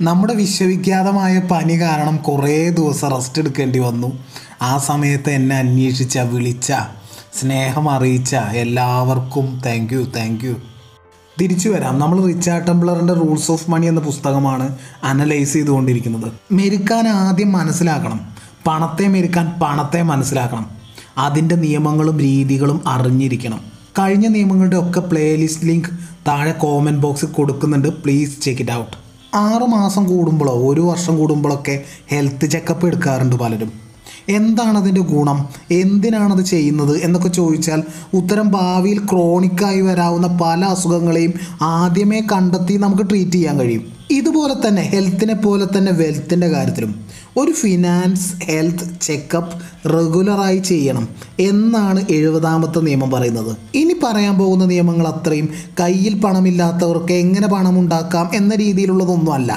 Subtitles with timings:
[0.00, 4.18] നമ്മുടെ വിശ്വവിഖ്യാതമായ പനി കാരണം കുറേ ദിവസം റെസ്റ്റ് എടുക്കേണ്ടി വന്നു.
[4.62, 6.72] ആ സമയത്ത് എന്നെ അന്വേഷിച്ച വിളിച്ച
[7.40, 10.54] സ്നേഹം അറിയിച്ച എല്ലാവർക്കും താങ്ക് യു താങ്ക് യു
[11.40, 11.98] തിരിച്ചു വരാം.
[11.98, 16.32] നമ്മൾ റിച്ചാർഡ് ടെംപ്ലറിന്റെ റൂൾസ് ഓഫ് മണി എന്ന പുസ്തകമാണ് അനലൈസ് ചെയ്തുകൊണ്ടിരിക്കുന്നത്.
[16.52, 18.20] മെരുക്കാൻ ആദ്യം മനസ്സിലാക്കണം.
[18.66, 20.70] പണത്തെ മെരുക്കാൻ പണത്തെ മനസ്സിലാക്കണം.
[21.18, 23.60] അതിന്റെ നിയമങ്ങളും രീതികളും അറിഞ്ഞിരിക്കണം.
[23.98, 25.88] കഴിഞ്ഞ നിയമങ്ങളുടെ ഒക്കെ പ്ലേലിസ്റ്റ് ലിങ്ക്
[26.28, 27.88] താഴെ കോമന്റ് ബോക്സിൽ കൊടുക്കുന്നുണ്ട്.
[27.88, 29.07] പ്ലീസ് ചെക്ക് ഇറ്റ് ഔട്ട്
[29.38, 33.88] ആറ് മാസം കൂടുമ്പോഴോ ഒരു വർഷം കൂടുമ്പോഴൊക്കെ ഹെൽത്ത് ചെക്കപ്പ് എടുക്കാറുണ്ട് പലരും.
[34.28, 35.48] എന്താണ് അതിന്റെ ഗുണം?
[35.70, 36.98] എന്തിനാണത് ചെയ്യുന്നത്?
[37.02, 37.82] എന്നൊക്കെ ചോദിച്ചാൽ
[38.14, 43.98] ഉത്തരം ഭാവിയിൽ ക്രോണിക്കായി വരാവുന്ന പല അസുഖങ്ങളെയും ആദ്യമേ കണ്ടെത്തി നമുക്ക് ട്രീറ്റ് ചെയ്യാൻ കഴിയും.
[44.10, 47.07] ഇതുപോലെ തന്നെ ഹെൽത്തിനെ പോലെ തന്നെ വെൽത്തിന്റെ കാര്യത്തിലും.
[47.38, 49.56] ഒരു ഫിനാൻസ് ഹെൽത്ത് ചെക്കപ്പ്
[49.88, 51.08] റെഗുലറായി ചെയ്യണം
[51.40, 53.56] എന്നാണ് എഴുപതാമത്തെ നിയമം പറയുന്നത്.
[53.74, 55.48] ഇനി പറയാൻ പോകുന്ന നിയമങ്ങൾ അത്രയും.
[55.80, 59.50] കയ്യിൽ പണമില്ലാത്തവർക്ക് എങ്ങനെ പണം ഉണ്ടാക്കാം എന്ന രീതിയിലുള്ളതൊന്നും അല്ല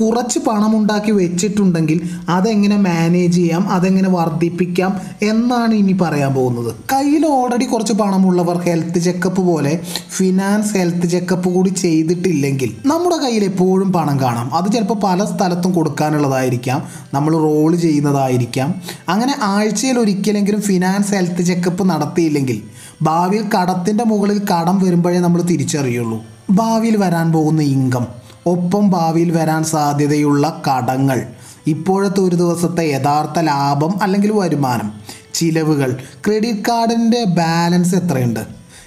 [0.00, 3.68] കുറച്ച് പണം ഉണ്ടാക്കി വെച്ചിട്ടുണ്ടെങ്കിൽ അതെങ്ങനെ മാനേജ് ചെയ്യാം?
[3.70, 5.00] അതെങ്ങനെ വർദ്ധിപ്പിക്കാം?
[5.22, 6.74] എന്നാണ് ഇനി പറയാൻ പോകുന്നത്.
[6.92, 9.80] കയ്യിൽ ഓൾറെഡി കുറച്ച് പണമുള്ളവർ ഹെൽത്ത് ചെക്കപ്പ് പോലെ
[10.16, 14.54] ഫിനാൻസ് ഹെൽത്ത് ചെക്കപ്പ് കൂടി ചെയ്തിട്ടില്ലെങ്കിൽ നമ്മുടെ കയ്യിൽ എപ്പോഴും പണം കാണാം.
[14.54, 16.82] അത് ചിലപ്പോൾ പല സ്ഥലത്തും കൊടുക്കാനുള്ളതായിരിക്കാം.
[17.14, 18.74] നമ്മൾ റോൾ ചെയ്യുന്നതായിരിക്കാം.
[19.08, 22.62] അങ്ങനെ ആഴ്ചയിൽ ഒരിക്കലെങ്കിലും ഫിനാൻസ് ഹെൽത്ത് ചെക്കപ്പ് നടത്തിയില്ലെങ്കിൽ
[23.02, 26.24] ഭാവിയിൽ കടത്തിന്റെ മുകളിൽ കടം വരുമ്പോഴേ നമ്മൾ തിരിച്ചറിയുള്ളൂ.
[26.50, 28.06] ഭാവിയിൽ വരാൻ പോകുന്ന ഇൻകം
[28.46, 31.26] ഒപ്പം ഭാവിയിൽ വരാൻ സാധ്യതയുള്ള കടങ്ങൾ.
[31.66, 34.92] ഇപ്പോഴത്തെ ഒരു ദിവസത്തെ യഥാർത്ഥ ലാഭം അല്ലെങ്കിൽ വരുമാനം.
[35.34, 35.96] ചിലവുകൾ.
[36.26, 38.40] ക്രെഡിറ്റ് കാർഡിന്റെ ബാലൻസ് എത്രയുണ്ട്?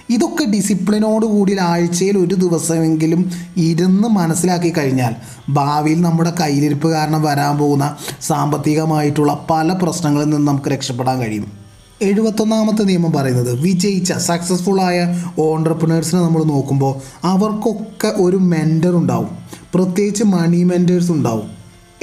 [0.09, 5.15] ഇതൊക്കെ ഡിസിപ്ലിനോട് കൂടി ആഴ്ചയിൽ ഒരു ദിവസമെങ്കിലും ഇരുന്ന് മനസ്സിലാക്കി കഴിഞ്ഞാൽ
[5.49, 11.62] ഭാവിയിൽ നമ്മുടെ കയ്യിലിരിപ്പ് കാരണം വരാൻ പോകുന്ന സാമ്പത്തികമായിട്ടുള്ള പല പ്രശ്നങ്ങളിൽ നിന്ന് നമുക്ക് രക്ഷപ്പെടാൻ കഴിയും.
[12.03, 19.29] എഴുപത്തൊന്നാമത്തെ നിയമം പറയുന്നത് വിജയിച്ച സക്സസ്ഫുൾ ആയ ഓണ്ടർപ്രണേഴ്സിനെ നമ്മൾ നോക്കുമ്പോൾ അവർക്കൊക്കെ ഒരു മെന്റർ ഉണ്ടാവും.
[19.73, 21.47] പ്രത്യേകിച്ച് മണി മെന്റേഴ്സ് ഉണ്ടാവും.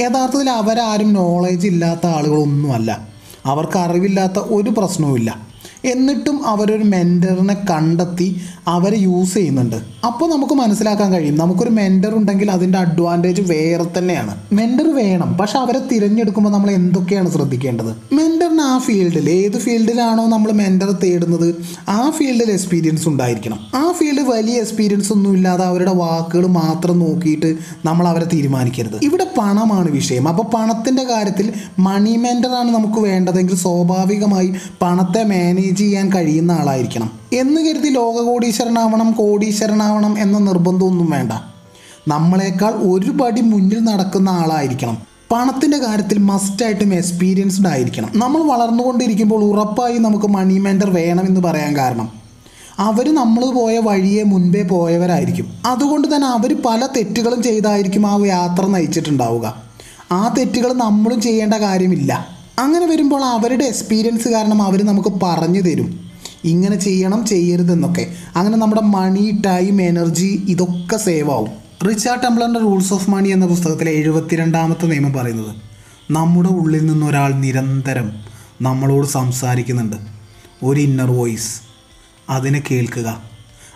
[0.00, 3.08] യഥാർത്ഥത്തിൽ അവരാരും നോളേജ് ഇല്ലാത്ത ആളുകളൊന്നുമല്ല.
[3.46, 5.49] അവർക്ക് അറിവില്ലാത്ത ഒരു പ്രശ്നവുമില്ല.
[5.84, 9.76] എന്നിട്ടും അവരൊരു മെന്ററിനെ കണ്ടെത്തി അവരെ യൂസ് ചെയ്യുന്നുണ്ട്.
[10.06, 11.38] അപ്പോൾ നമുക്ക് മനസ്സിലാക്കാൻ കഴിയും.
[11.38, 14.34] നമുക്കൊരു മെന്റർ ഉണ്ടെങ്കിൽ അതിന്റെ അഡ്വാന്റേജ് വേറെ തന്നെയാണ്.
[14.52, 15.34] മെന്റർ വേണം.
[15.34, 18.14] പക്ഷെ അവരെ തിരഞ്ഞെടുക്കുമ്പോൾ നമ്മൾ എന്തൊക്കെയാണ് ശ്രദ്ധിക്കേണ്ടത്?
[18.14, 21.54] മെന്ററിന് ആ ഫീൽഡിൽ ഏത് ഫീൽഡിലാണോ നമ്മൾ മെന്റർ തേടുന്നത്?
[21.88, 23.60] ആ ഫീൽഡിൽ എക്സ്പീരിയൻസ് ഉണ്ടായിരിക്കണം.
[23.74, 28.98] ആ ഫീൽഡ് വലിയ എക്സ്പീരിയൻസ് ഒന്നും ഇല്ലാതെ അവരുടെ വാക്കുകൾ മാത്രം നോക്കിയിട്ട് നമ്മൾ അവരെ തീരുമാനിക്കരുത്.
[29.02, 30.28] ഇവിടെ പണമാണ് വിഷയം.
[30.28, 37.10] അപ്പോൾ പണത്തിന്റെ കാര്യത്തിൽ മണി മെന്ററാണ് നമുക്ക് വേണ്ടതെങ്കിൽ സ്വാഭാവികമായി പണത്തെ മാനേജ് ചെയ്യാൻ കഴിയുന്ന ആളായിരിക്കണം.
[37.32, 41.32] എന്ന് കരുതി ലോക കോടീശ്വരനാവണം കോടീശ്വരനാവണം എന്ന നിർബന്ധമൊന്നും വേണ്ട.
[42.08, 44.98] നമ്മളെക്കാൾ ഒരുപടി മുന്നിൽ നടക്കുന്ന ആളായിരിക്കണം.
[45.32, 48.08] പണത്തിന്റെ കാര്യത്തിൽ മസ്റ്റായിട്ടും എക്സ്പീരിയൻസ്ഡ് ആയിരിക്കണം.
[48.16, 52.20] നമ്മൾ വളർന്നുകൊണ്ടിരിക്കുമ്പോൾ ഉറപ്പായി നമുക്ക് മണി മെൻഡർ വേണമെന്ന് പറയാൻ കാരണം
[52.78, 55.52] അവർ നമ്മൾ പോയ വഴിയെ മുൻപേ പോയവരായിരിക്കും.
[55.66, 59.62] അതുകൊണ്ട് തന്നെ അവർ പല തെറ്റുകളും ചെയ്തായിരിക്കും ആ യാത്ര നയിച്ചിട്ടുണ്ടാവുക.
[60.12, 62.39] ആ തെറ്റുകൾ നമ്മളും ചെയ്യേണ്ട കാര്യമില്ല.
[62.60, 66.10] അങ്ങനെ വരുമ്പോൾ അവരുടെ എക്സ്പീരിയൻസ് കാരണം അവർ നമുക്ക് പറഞ്ഞു തരും.
[66.44, 68.14] ഇങ്ങനെ ചെയ്യണം ചെയ്യരുതെന്നൊക്കെ.
[68.36, 71.50] അങ്ങനെ നമ്മുടെ മണി ടൈം എനർജി ഇതൊക്കെ സേവ് ആവും.
[71.88, 75.54] റിച്ചാർഡ് ടെംബ്ലറിന്റെ റൂൾസ് ഓഫ് മണി എന്ന പുസ്തകത്തിലെ എഴുപത്തിരണ്ടാമത്തെ നിയമം പറയുന്നത്
[76.10, 78.12] നമ്മുടെ ഉള്ളിൽ നിന്നൊരാൾ നിരന്തരം
[78.62, 79.96] നമ്മളോട് സംസാരിക്കുന്നുണ്ട്.
[80.62, 81.60] ഒരു ഇന്നർ വോയിസ്
[82.30, 83.22] അതിനെ കേൾക്കുക.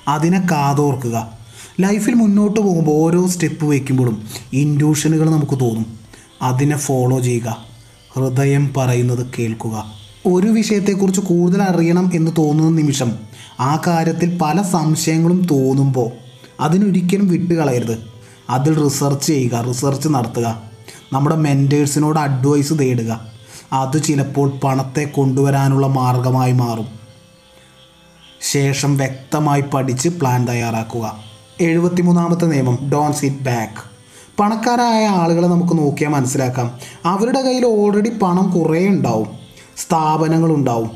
[0.09, 1.39] അതിനെ കാതോർക്കുക.
[1.81, 5.99] ലൈഫിൽ മുന്നോട്ട് പോകുമ്പോൾ ഓരോ സ്റ്റെപ്പ് വയ്ക്കുമ്പോഴും ഇൻഡ്യൂഷനുകൾ നമുക്ക് തോന്നും.
[6.43, 7.74] അതിനെ ഫോളോ ചെയ്യുക.
[8.15, 9.93] ഹൃദയം പറയുന്നത് കേൾക്കുക.
[10.27, 13.13] ഒരു വിഷയത്തെക്കുറിച്ച് കൂടുതൽ അറിയണം എന്ന് തോന്നുന്ന നിമിഷം
[13.61, 16.11] ആ കാര്യത്തിൽ പല സംശയങ്ങളും തോന്നുമ്പോൾ
[16.61, 17.99] അതിനൊരിക്കലും വിട്ടുകളയരുത്.
[18.51, 20.63] അതിൽ റിസർച്ച് ചെയ്യുക റിസർച്ച് നടത്തുക.
[21.13, 23.27] നമ്മുടെ മെന്റേഴ്സിനോട് അഡ്വൈസ് തേടുക.
[23.73, 26.89] അത് ചിലപ്പോൾ പണത്തെ കൊണ്ടുവരാനുള്ള മാർഗമായി മാറും.
[28.41, 31.25] ശേഷം വ്യക്തമായി പഠിച്ച് പ്ലാൻ തയ്യാറാക്കുക.
[31.61, 33.94] എഴുപത്തിമൂന്നാമത്തെ നിയമം ഡോൺ സിറ്റ് ബാക്ക്
[34.39, 36.71] പണക്കാരായ ആളുകളെ നമുക്ക് നോക്കിയാൽ മനസ്സിലാക്കാം.
[37.05, 39.27] അവരുടെ കയ്യിൽ ഓൾറെഡി പണം കുറേ ഉണ്ടാവും.
[39.77, 40.91] സ്ഥാപനങ്ങളുണ്ടാവും.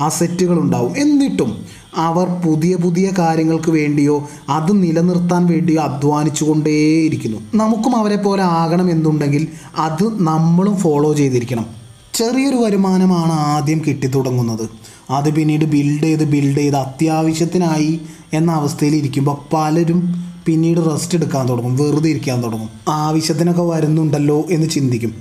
[0.00, 1.64] അസറ്റുകളുണ്ടാവും എന്നിട്ടും
[1.96, 9.48] അവർ പുതിയ പുതിയ കാര്യങ്ങൾക്ക് വേണ്ടിയോ അത് നിലനിർത്താൻ വേണ്ടിയോ അധ്വാനിച്ചു കൊണ്ടേയിരിക്കുന്നു നമുക്കും അവരെ പോലെ ആകണം എന്നുണ്ടെങ്കിൽ
[9.78, 11.66] അത് നമ്മളും ഫോളോ ചെയ്തിരിക്കണം.
[12.14, 14.68] ചെറിയൊരു വരുമാനമാണ് ആദ്യം കിട്ടിത്തുടങ്ങുന്നത്.
[15.10, 18.00] അത് പിന്നീട് ബിൽഡ് ചെയ്ത് ബിൽഡ് ചെയ്ത് അത്യാവശ്യത്തിനായി
[18.32, 21.76] എന്ന അവസ്ഥയിൽ ഇരിക്കുമ്പോൾ പലരും പിന്നീട് റെസ്റ്റ് എടുക്കാൻ തുടങ്ങും.
[21.76, 22.68] വെറുതെ ഇരിക്കാൻ തുടങ്ങും.
[22.88, 25.14] ആവശ്യത്തിനൊക്കെ വരുന്നുണ്ടല്ലോ എന്ന് ചിന്തിക്കും.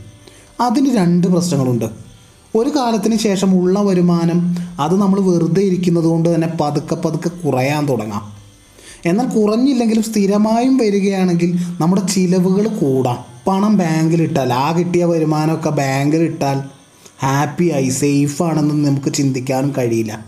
[0.61, 1.85] അതിന് രണ്ട് പ്രശ്നങ്ങളുണ്ട്.
[2.55, 8.33] ഒരു കാലത്തിന് ശേഷം ഉള്ള വരുമാനം അത് നമ്മൾ വെറുതെ ഇരിക്കുന്നത് കൊണ്ട് തന്നെ പതുക്കെ പതുക്കെ കുറയാൻ തുടങ്ങാം.
[9.05, 13.17] എന്നാൽ കുറഞ്ഞില്ലെങ്കിലും സ്ഥിരമായും വരികയാണെങ്കിൽ നമ്മുടെ ചിലവുകൾ കൂടാം.
[13.47, 16.61] പണം ബാങ്കിലിട്ടാൽ ആ കിട്ടിയ വരുമാനമൊക്കെ ബാങ്കിലിട്ടാൽ
[17.21, 20.25] ഹാപ്പിയായി സേഫാണെന്ന് നമുക്ക് ചിന്തിക്കാനും കഴിയില്ല.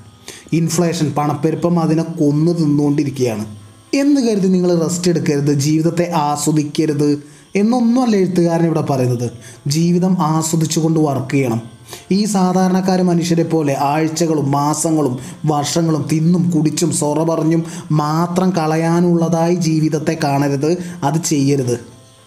[0.53, 3.62] ഇൻഫ്ലേഷൻ പണപ്പെരുപ്പം അതിനെ കൊന്നു തിന്നുകൊണ്ടിരിക്കുകയാണ്.
[3.93, 7.23] എന്ന് കരുതി നിങ്ങൾ റെസ്റ്റ് എടുക്കരുത് ജീവിതത്തെ ആസ്വദിക്കരുത്
[7.55, 9.31] എന്നൊന്നുമല്ല എഴുത്തുകാരൻ ഇവിടെ പറയുന്നത്.
[9.67, 11.61] ജീവിതം ആസ്വദിച്ചുകൊണ്ട് വർക്ക് ചെയ്യണം.
[12.11, 20.77] ഈ സാധാരണക്കാർ മനുഷ്യരെ പോലെ ആഴ്ചകളും മാസങ്ങളും വർഷങ്ങളും തിന്നും കുടിച്ചും സൊറ പറഞ്ഞും മാത്രം കളയാനുള്ളതായി ജീവിതത്തെ കാണരുത്
[21.03, 21.79] അത് ചെയ്യരുത്.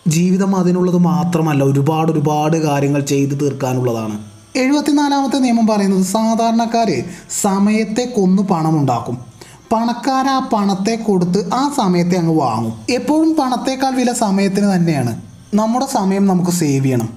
[0.09, 4.19] ജീവിതം അതിനുള്ളത് മാത്രമല്ല ഒരുപാട് ഒരുപാട് കാര്യങ്ങൾ ചെയ്തു തീർക്കാനുള്ളതാണ്.
[4.57, 7.05] എഴുപത്തിനാലാമത്തെ നിയമം പറയുന്നത് സാധാരണക്കാർ
[7.43, 9.36] സമയത്തെ കൊന്നു പണമുണ്ടാക്കും.
[9.73, 12.73] പണക്കാർ ആ പണത്തെ കൊടുത്ത് ആ സമയത്തെ അങ്ങ് വാങ്ങും.
[12.91, 15.23] എപ്പോഴും പണത്തേക്കാൾ വില സമയത്തിന് തന്നെയാണ്.
[15.55, 17.09] നമ്മുടെ സമയം നമുക്ക് സേവ് ചെയ്യണം.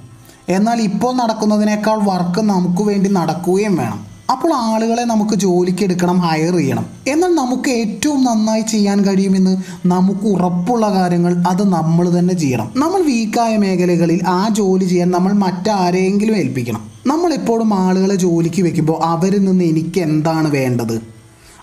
[0.50, 4.00] എന്നാൽ ഇപ്പോൾ നടക്കുന്നതിനേക്കാൾ വർക്ക് നമുക്ക് വേണ്ടി നടക്കുകയും വേണം.
[4.32, 6.86] അപ്പോൾ ആളുകളെ നമുക്ക് ജോലിക്ക് എടുക്കണം ഹയർ ചെയ്യണം.
[7.08, 12.72] എന്നാൽ നമുക്ക് ഏറ്റവും നന്നായി ചെയ്യാൻ കഴിയുമെന്ന് നമുക്ക് ഉറപ്പുള്ള കാര്യങ്ങൾ അത് നമ്മൾ തന്നെ ചെയ്യണം.
[12.76, 16.92] നമ്മൾ വീക്കായ മേഖലകളിൽ ആ ജോലി ചെയ്യാൻ നമ്മൾ മറ്റാരെയെങ്കിലും ഏൽപ്പിക്കണം.
[17.08, 21.19] നമ്മൾ എപ്പോഴും ആളുകളെ ജോലിക്ക് വെക്കുമ്പോൾ അവരിൽ നിന്ന് എനിക്ക് എന്താണ് വേണ്ടത്?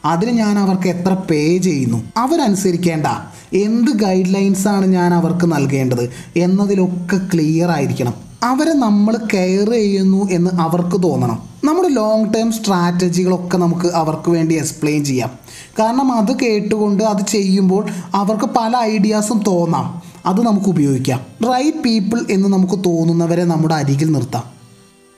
[0.06, 2.04] അതിന് ഞാൻ അവർക്ക് എത്ര പേ ചെയ്യുന്നു?
[2.16, 3.06] അവരനുസരിക്കേണ്ട.
[3.56, 6.10] എന്ത് ഗൈഡ് ലൈൻസ് ആണ് ഞാൻ അവർക്ക് നൽകേണ്ടത്?
[6.36, 8.14] എന്നതിലൊക്കെ ക്ലിയർ ആയിരിക്കണം.
[8.42, 11.42] അവരെ നമ്മൾ കെയർ ചെയ്യുന്നു എന്ന് അവർക്ക് തോന്നണം.
[11.64, 15.30] നമ്മുടെ ലോങ് ടേം സ്ട്രാറ്റജികളൊക്കെ നമുക്ക് അവർക്ക് വേണ്ടി എക്സ്പ്ലെയിൻ ചെയ്യാം.
[15.78, 20.02] കാരണം അത് കേട്ടുകൊണ്ട് അത് ചെയ്യുമ്പോൾ അവർക്ക് പല ഐഡിയാസും തോന്നാം.
[20.26, 21.20] അത് നമുക്ക് ഉപയോഗിക്കാം.
[21.52, 24.55] റൈറ്റ് പീപ്പിൾ എന്ന് നമുക്ക് തോന്നുന്നവരെ നമ്മുടെ അരികിൽ നിർത്താം.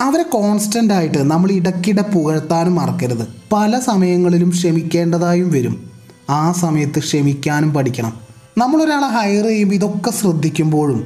[0.00, 3.28] അവരെ കോൺസ്റ്റന്റ് ആയിട്ട് നമ്മൾ ഇടയ്ക്കിടെ പുകഴ്ത്താനും മറക്കരുത്.
[3.52, 5.90] പല സമയങ്ങളിലും ക്ഷമിക്കേണ്ടതായും വരും.
[6.30, 8.12] ആ സമയത്ത് ക്ഷമിക്കാനും പഠിക്കണം.
[8.58, 11.04] നമ്മളൊരാളെ ഹയർ ചെയ്യുമ്പോൾ ഇതൊക്കെ ശ്രദ്ധിക്കുമ്പോഴും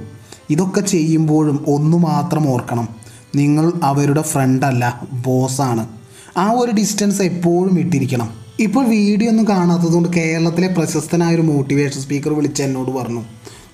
[0.50, 2.88] ഇതൊക്കെ ചെയ്യുമ്പോഴും ഒന്നു മാത്രം ഓർക്കണം.
[3.36, 5.88] നിങ്ങൾ അവരുടെ ഫ്രണ്ടല്ല ബോസാണ്
[6.36, 8.28] ആ ഒരു ഡിസ്റ്റൻസ് എപ്പോഴും ഇട്ടിരിക്കണം.
[8.60, 13.22] ഇപ്പോൾ വീഡിയോ ഒന്നും കാണാത്തതുകൊണ്ട് കേരളത്തിലെ പ്രശസ്തനായ ഒരു മോട്ടിവേഷൻ സ്പീക്കർ വിളിച്ച് എന്നോട് പറഞ്ഞു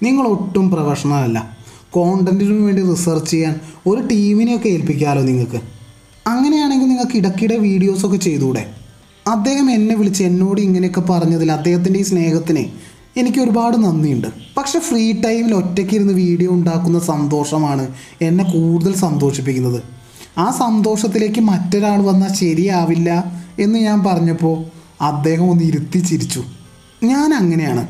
[0.02, 1.38] നിങ്ങൾ ഒട്ടും പ്രൊഫഷണൽ
[1.92, 5.60] കോണ്ടന്റിനു വേണ്ടി റിസർച്ച് ചെയ്യാൻ ഒരു ടീമിനെയൊക്കെ ഏൽപ്പിക്കാമല്ലോ നിങ്ങൾക്ക്?
[6.26, 8.70] അങ്ങനെയാണെങ്കിൽ നിങ്ങൾക്ക് ഇടയ്ക്കിടെ വീഡിയോസൊക്കെ ചെയ്തുകൂടെ?
[9.26, 12.64] അദ്ദേഹം എന്നെ വിളിച്ച് എന്നോട് ഇങ്ങനെയൊക്കെ പറഞ്ഞതിൽ അദ്ദേഹത്തിന്റെ ഈ സ്നേഹത്തിന്
[13.18, 14.26] എനിക്ക് ഒരുപാട് നന്ദിയുണ്ട്.
[14.56, 17.88] പക്ഷേ ഫ്രീ ടൈമിൽ ഒറ്റയ്ക്ക് ഇരുന്ന് വീഡിയോ ഉണ്ടാക്കുന്ന സന്തോഷമാണ്
[18.20, 19.82] എന്നെ കൂടുതൽ സന്തോഷിപ്പിക്കുന്നത്.
[20.38, 24.64] ആ സന്തോഷത്തിലേക്ക് മറ്റൊരാൾ വന്നാൽ ശരിയാവില്ല എന്ന് ഞാൻ പറഞ്ഞപ്പോൾ
[25.00, 26.44] അദ്ദേഹം ഒന്ന് ഇരുത്തി ചിരിച്ചു.
[27.02, 27.88] ഞാൻ അങ്ങനെയാണ്.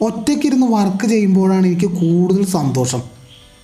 [0.00, 3.17] ഒറ്റയ്ക്കിരുന്ന് വർക്ക് ചെയ്യുമ്പോഴാണ് എനിക്ക് കൂടുതൽ സന്തോഷം.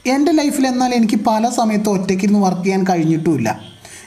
[0.06, 3.60] എന്റെ ലൈഫിൽ എന്നാൽ എനിക്ക് പല സമയത്ത് ഒറ്റയ്ക്കിരുന്ന് വർക്ക് ചെയ്യാൻ കഴിഞ്ഞിട്ടുമില്ല.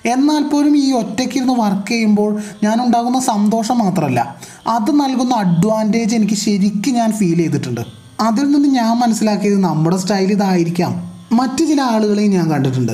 [0.06, 4.36] എന്നാൽ പോലും ഈ ഒറ്റയ്ക്കിരുന്ന് വർക്ക് ചെയ്യുമ്പോൾ ഞാൻ ഉണ്ടാകുന്ന സന്തോഷം മാത്രമല്ല
[4.68, 7.82] അത് നൽകുന്ന അഡ്വാന്റേജ് എനിക്ക് ശരിക്കും ഞാൻ ഫീൽ ചെയ്തിട്ടുണ്ട്.
[8.20, 11.12] അതിൽ നിന്ന് ഞാൻ മനസ്സിലാക്കിയത് നമ്മുടെ സ്റ്റൈൽ ഇതായിരിക്കാം.
[11.32, 12.92] മറ്റു ചില ആളുകളെയും ഞാൻ കണ്ടിട്ടുണ്ട്.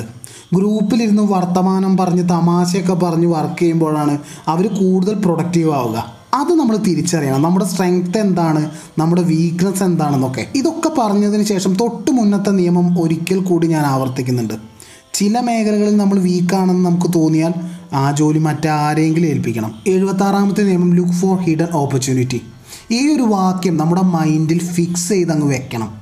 [0.54, 4.18] ഗ്രൂപ്പിലിരുന്ന് വർത്തമാനം പറഞ്ഞ് തമാശയൊക്കെ പറഞ്ഞ് വർക്ക് ചെയ്യുമ്പോഴാണ്
[4.48, 6.23] അവർ കൂടുതൽ പ്രൊഡക്റ്റീവ് ആവുക.
[6.34, 7.42] അത് നമ്മൾ തിരിച്ചറിയണം.
[7.42, 8.70] നമ്മുടെ സ്ട്രെങ്ത് എന്താണ്?
[8.98, 10.46] നമ്മുടെ വീക്ക്നെസ് എന്താണെന്നൊക്കെ.
[10.54, 14.54] ഇതൊക്കെ പറഞ്ഞതിന് ശേഷം തൊട്ട് മുന്നത്തെ നിയമം ഒരിക്കൽ കൂടി ഞാൻ ആവർത്തിക്കുന്നുണ്ട്.
[15.14, 17.52] ചില മേഖലകളിൽ നമ്മൾ വീക്കാണെന്ന് നമുക്ക് തോന്നിയാൽ
[17.92, 19.74] ആ ജോലി മറ്റാരെങ്കിലും ഏൽപ്പിക്കണം.
[19.86, 22.42] എഴുപത്താറാമത്തെ നിയമം ലുക്ക് ഫോർ ഹിഡൻ ഓപ്പർച്യൂണിറ്റി
[22.90, 25.94] ഈ ഒരു വാക്യം നമ്മുടെ മൈൻഡിൽ ഫിക്സ് ചെയ്ത് അങ്ങ് വെക്കണം.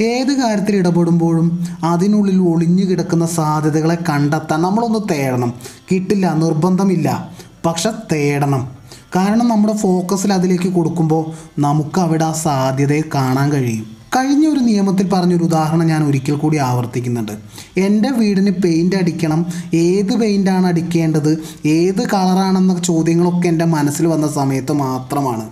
[0.00, 5.54] ഏത് കാര്യത്തിൽ ഇടപെടുമ്പോഴും അതിനുള്ളിൽ ഒളിഞ്ഞു കിടക്കുന്ന സാധ്യതകളെ കണ്ടെത്താൻ നമ്മളൊന്ന് തേടണം.
[5.92, 7.30] കിട്ടില്ല നിർബന്ധമില്ല.
[7.66, 8.77] പക്ഷെ തേടണം.
[9.16, 13.86] കാരണം നമ്മുടെ ഫോക്കസിൽ അതിലേക്ക് കൊടുക്കുമ്പോൾ നമുക്ക് അവിടെ ആ സാധ്യതയെ കാണാൻ കഴിയും.
[14.16, 17.32] കഴിഞ്ഞ ഒരു നിയമത്തിൽ പറഞ്ഞൊരു ഉദാഹരണം ഞാൻ ഒരിക്കൽ കൂടി ആവർത്തിക്കുന്നുണ്ട്.
[17.76, 19.46] എന്റെ വീടിന് പെയിന്റ് അടിക്കണം.
[19.74, 21.42] ഏത് പെയിന്റാണ് അടിക്കേണ്ടത്?
[21.66, 25.50] ഏത് കളറാണെന്ന ചോദ്യങ്ങളൊക്കെ എന്റെ മനസ്സിൽ വന്ന സമയത്ത് മാത്രമാണ്.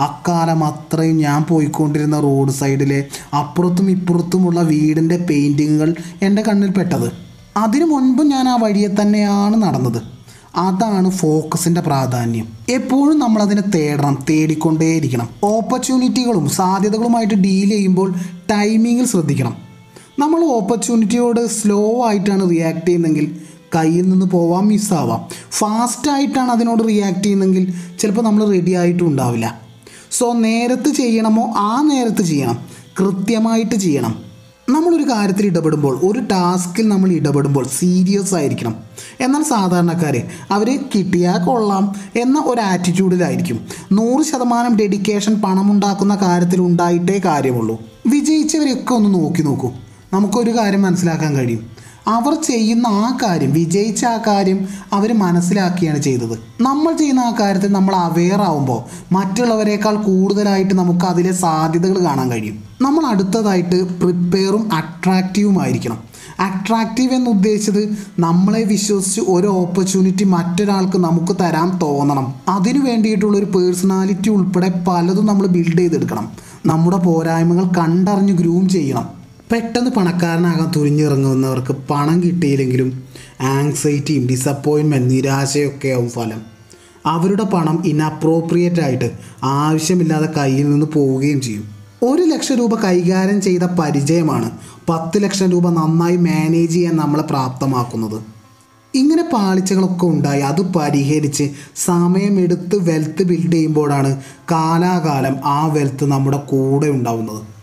[0.00, 3.04] അക്കാലം അത്രയും ഞാൻ പോയിക്കൊണ്ടിരുന്ന റോഡ് സൈഡിലെ
[3.38, 7.12] അപ്പുറത്തും ഇപ്പുറത്തുമുള്ള വീടിന്റെ പെയിന്റിങ്ങുകൾ എന്റെ കണ്ണിൽ പെട്ടത്.
[7.56, 10.17] അതിനു മുൻപ് ഞാൻ ആ വഴിയെ തന്നെയാണ് നടന്നത്.
[10.56, 12.48] അതാണ് ഫോക്കസിന്റെ പ്രാധാന്യം.
[12.68, 15.28] എപ്പോഴും നമ്മൾ അതിനെ തേടണം തേടിക്കൊണ്ടേയിരിക്കണം.
[15.44, 18.14] ഓപ്പർച്യൂണിറ്റികളും സാധ്യതകളുമായിട്ട് ഡീൽ ചെയ്യുമ്പോൾ
[18.50, 19.56] ടൈമിങ്ങിൽ ശ്രദ്ധിക്കണം.
[20.18, 23.36] നമ്മൾ ഓപ്പർച്യൂണിറ്റിയോട് സ്ലോ ആയിട്ടാണ് റിയാക്ട് ചെയ്യുന്നതെങ്കിൽ
[23.74, 25.28] കയ്യിൽ നിന്ന് പോവാം മിസ്സാവാം.
[25.50, 29.60] ഫാസ്റ്റായിട്ടാണ് അതിനോട് റിയാക്ട് ചെയ്യുന്നതെങ്കിൽ ചിലപ്പോൾ നമ്മൾ റെഡി ആയിട്ടും ഉണ്ടാവില്ല.
[30.10, 31.54] സോ നേരത്ത് ചെയ്യണമോ?
[31.56, 32.58] ആ നേരത്ത് ചെയ്യണം.
[33.00, 34.27] കൃത്യമായിട്ട് ചെയ്യണം.
[34.70, 38.74] നമ്മളൊരു കാര്യത്തിൽ ഇടപെടുമ്പോൾ ഒരു ടാസ്കിൽ നമ്മൾ ഇടപെടുമ്പോൾ സീരിയസ് ആയിരിക്കണം.
[39.20, 43.66] എന്നാൽ സാധാരണക്കാർ അവർ കിട്ടിയാൽ കൊള്ളാം എന്ന ഒരു ആറ്റിറ്റ്യൂഡിലായിരിക്കും.
[43.92, 47.82] നൂറ് ശതമാനം ഡെഡിക്കേഷൻ പണമുണ്ടാക്കുന്ന കാര്യത്തിൽ ഉണ്ടായിട്ടേ കാര്യമുള്ളൂ.
[48.06, 49.70] വിജയിച്ചവരെയൊക്കെ ഒന്ന് നോക്കി നോക്കൂ.
[50.12, 51.77] നമുക്കൊരു കാര്യം മനസ്സിലാക്കാൻ കഴിയും.
[52.08, 56.38] അവർ ചെയ്യുന്ന ആ കാര്യം വിജയിച്ച ആ കാര്യം അവർ മനസ്സിലാക്കിയാണ് ചെയ്തത്.
[56.60, 62.64] നമ്മൾ ചെയ്യുന്ന ആ കാര്യത്തിൽ നമ്മൾ അവെയർ ആവുമ്പോൾ മറ്റുള്ളവരെക്കാൾ കൂടുതലായിട്ട് നമുക്ക് അതിലെ സാധ്യതകൾ കാണാൻ കഴിയും.
[62.80, 65.98] നമ്മൾ അടുത്തതായിട്ട് പ്രിപ്പയറും അട്രാക്റ്റീവുമായിരിക്കണം
[66.40, 72.34] അട്രാക്റ്റീവ് എന്ന് ഉദ്ദേശിച്ചത് നമ്മളെ വിശ്വസിച്ച് ഒരു ഓപ്പർച്യൂണിറ്റി മറ്റൊരാൾക്ക് നമുക്ക് തരാൻ തോന്നണം.
[72.48, 76.28] അതിനു വേണ്ടിയിട്ടുള്ള ഒരു പേഴ്സണാലിറ്റി ഉൾപ്പെടെ പലതും നമ്മൾ ബിൽഡ് ചെയ്തെടുക്കണം.
[76.66, 79.17] നമ്മുടെ പോരായ്മകൾ കണ്ടറിഞ്ഞ് ഗ്രൂം ചെയ്യണം.
[79.52, 83.02] പെട്ടെന്ന് പണക്കാരനാകാൻ തുരിഞ്ഞിറങ്ങുന്നവർക്ക് പണം കിട്ടിയില്ലെങ്കിലും
[83.40, 86.40] ആങ്സൈറ്റിയും ഡിസപ്പോയിൻമെന്റ് നിരാശയൊക്കെ ആവും ഫലം.
[87.06, 89.10] അവരുടെ പണം ഇൻഅപ്രോപ്രിയേറ്റ് ആയിട്ട്
[89.44, 91.64] ആവശ്യമില്ലാതെ കയ്യിൽ നിന്ന് പോവുകയും ചെയ്യും.
[92.02, 94.50] ഒരു ലക്ഷം രൂപ കൈകാര്യം ചെയ്ത പരിചയമാണ്
[94.88, 98.22] പത്ത് ലക്ഷം രൂപ നന്നായി മാനേജ് ചെയ്യാൻ നമ്മളെ പ്രാപ്തമാക്കുന്നത്.
[98.94, 107.57] ഇങ്ങനെ പാളിച്ചകളൊക്കെ ഉണ്ടായി അത് പരിഹരിച്ച് സമയമെടുത്ത് വെൽത്ത് ബിൽഡ് ചെയ്യുമ്പോഴാണ് കാലാകാലം ആ വെൽത്ത് നമ്മുടെ കൂടെ ഉണ്ടാവുന്നത്.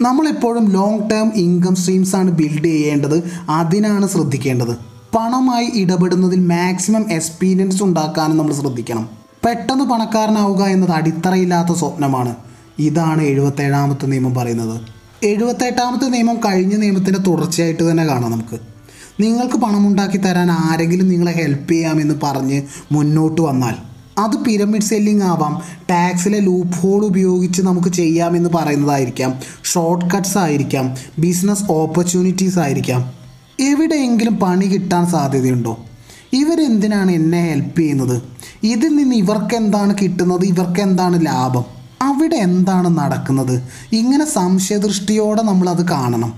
[0.00, 3.30] നമ്മളെപ്പോഴും ലോങ് ടേം ഇൻകം സ്ട്രീംസ് ആണ് ബിൽഡ് ചെയ്യേണ്ടത്.
[3.50, 4.76] അതിനാണ് ശ്രദ്ധിക്കേണ്ടത്.
[5.16, 9.08] പണമായി ഇടപെടുന്നതിൽ മാക്സിമം എക്സ്പീരിയൻസ് ഉണ്ടാക്കാനും നമ്മൾ ശ്രദ്ധിക്കണം.
[9.46, 12.36] പെട്ടെന്ന് പണക്കാരനാവുക എന്നത് അടിത്തറയില്ലാത്ത സ്വപ്നമാണ്.
[12.78, 14.80] ഇതാണ് എഴുപത്തേഴാമത്തെ നിയമം പറയുന്നത്.
[15.22, 18.60] എഴുപത്തെട്ടാമത്തെ നിയമം കഴിഞ്ഞ നിയമത്തിന്റെ തുടർച്ചയായിട്ട് തന്നെ കാണാം നമുക്ക്.
[19.20, 25.62] നിങ്ങൾക്ക് പണമുണ്ടാക്കി തരാൻ ആരെങ്കിലും നിങ്ങളെ ഹെൽപ്പ് ചെയ്യാമെന്ന് പറഞ്ഞ് മുന്നോട്ട് വന്നാൽ അത് പിരമിഡ് സെല്ലിംഗ് ആവാം.
[25.90, 29.34] ടാക്സിലെ ലൂപ്പ് ഹോൾ ഉപയോഗിച്ച് നമുക്ക് ചെയ്യാമെന്ന് പറയുന്നതായിരിക്കാം.
[29.64, 30.94] ഷോർട്ട് കട്ട്സ് ആയിരിക്കാം.
[31.18, 33.12] ബിസിനസ് ഓപ്പർച്യൂണിറ്റീസ് ആയിരിക്കാം.
[33.60, 35.84] എവിടെയെങ്കിലും പണി കിട്ടാൻ സാധ്യതയുണ്ടോ?
[36.32, 38.22] ഇവരെന്തിനാണ് എന്നെ ഹെൽപ്പ് ചെയ്യുന്നത്?
[38.62, 40.44] ഇതിൽ നിന്ന് ഇവർക്ക് എന്താണ് കിട്ടുന്നത്?
[40.44, 41.64] ഇവർക്ക് എന്താണ് ലാഭം?
[42.02, 43.62] അവിടെ എന്താണ് നടക്കുന്നത്?
[43.92, 46.34] ഇങ്ങനെ സംശയദൃഷ്ടിയോടെ നമ്മളത് കാണണം.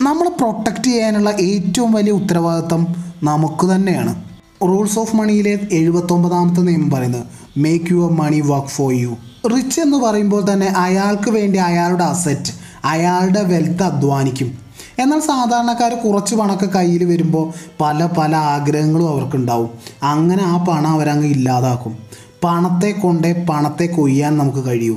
[0.00, 2.86] നമ്മളെ പ്രൊട്ടക്റ്റ് ചെയ്യാനുള്ള ഏറ്റവും വലിയ ഉത്തരവാദിത്തം
[3.22, 4.29] നമുക്ക് തന്നെയാണ്.
[4.62, 7.24] റൂൾസ് ഓഫ് മണിയിലെ എഴുപത്തൊമ്പതാമത്തെ നിയമം പറയുന്നത്
[7.56, 9.16] make your money work for you
[9.56, 12.52] rich എന്ന് പറയുമ്പോൾ തന്നെ അയാൾക്ക് വേണ്ടി അയാളുടെ അസറ്റ്
[12.84, 14.58] അയാളുടെ വെൽത്ത് അധ്വാനിക്കും.
[14.98, 19.70] എന്നാൽ സാധാരണക്കാർ കുറച്ച് പണമൊക്കെ കയ്യിൽ വരുമ്പോൾ പല പല ആഗ്രഹങ്ങളും അവർക്കുണ്ടാവും.
[20.02, 21.98] അങ്ങനെ ആ പണം അവരങ്ങ് ഇല്ലാതാക്കും.
[22.44, 24.94] പണത്തെ കൊണ്ടേ പണത്തെ കൊയ്യാൻ നമുക്ക് കഴിയൂ.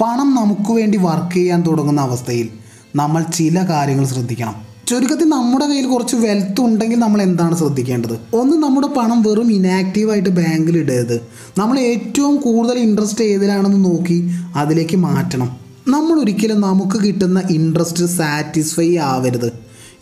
[0.00, 2.48] പണം നമുക്ക് വേണ്ടി വർക്ക് ചെയ്യാൻ തുടങ്ങുന്ന അവസ്ഥയിൽ
[2.96, 4.67] നമ്മൾ ചില കാര്യങ്ങൾ ശ്രദ്ധിക്കണം.
[4.88, 8.36] ചുരുക്കത്തിൽ നമ്മുടെ കയ്യിൽ കുറച്ച് വെൽത്ത് ഉണ്ടെങ്കിൽ നമ്മൾ എന്താണ് ശ്രദ്ധിക്കേണ്ടത്?
[8.36, 11.20] ഒന്ന് നമ്മുടെ പണം വെറും ഇനാക്റ്റീവായിട്ട് ബാങ്കിൽ ഇടരുത്.
[11.58, 15.56] നമ്മൾ ഏറ്റവും കൂടുതൽ ഇൻട്രസ്റ്റ് ഏതിലാണെന്ന് നോക്കി അതിലേക്ക് മാറ്റണം.
[15.88, 19.52] നമ്മൾ ഒരിക്കലും നമുക്ക് കിട്ടുന്ന ഇൻട്രസ്റ്റ് സാറ്റിസ്ഫൈ ആവരുത്.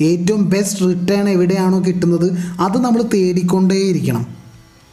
[0.01, 4.27] ഏറ്റവും ബെസ്റ്റ് റിട്ടേൺ എവിടെയാണോ കിട്ടുന്നത് അത് നമ്മൾ തേടിക്കൊണ്ടേയിരിക്കണം.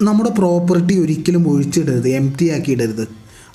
[0.02, 3.08] നമ്മുടെ പ്രോപ്പർട്ടി ഒരിക്കലും ഒഴിച്ചിടരുത് എം ടി ആക്കി ഇടരുത്.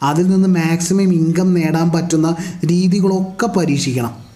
[0.03, 4.28] അതിൽ നിന്ന് മാക്സിമം ഇൻകം നേടാൻ പറ്റുന്ന രീതികളൊക്കെ പരീക്ഷിക്കണം.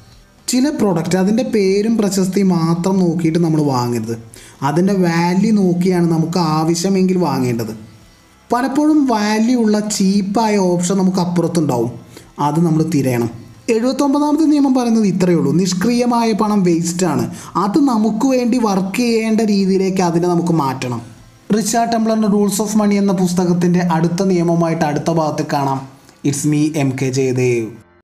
[0.53, 4.23] ചില പ്രോഡക്റ്റ് അതിന്റെ പേരും പ്രശസ്തിയും മാത്രം നോക്കിയിട്ട് നമ്മൾ വാങ്ങരുത്.
[4.63, 7.77] അതിന്റെ വാല്യൂ നോക്കിയാണ് നമുക്ക് ആവശ്യമെങ്കിൽ വാങ്ങേണ്ടത്.
[8.53, 11.91] പലപ്പോഴും വാല്യൂ ഉള്ള ചീപ്പായ ഓപ്ഷൻ നമുക്ക് അപ്പുറത്തുണ്ടാവും.
[12.39, 13.31] അത് നമ്മൾ തിരയണം.
[13.69, 15.53] എഴുപത്തൊമ്പതാമത്തെ നിയമം പറയുന്നത് ഇത്രയേ ഉള്ളൂ.
[15.53, 21.03] നിഷ്ക്രിയമായ പണം വേസ്റ്റാണ് അത് നമുക്ക് വേണ്ടി വർക്ക് ചെയ്യേണ്ട രീതിയിലേക്ക് അതിനെ നമുക്ക് മാറ്റണം.
[21.57, 25.89] റിച്ചാർഡ് ടെംപ്ലറിന്റെ റൂൾസ് ഓഫ് മണി എന്ന പുസ്തകത്തിന്റെ അടുത്ത നിയമമായിട്ട് അടുത്ത ഭാഗത്ത് കാണാം.
[26.25, 27.67] It's me M K Jayadev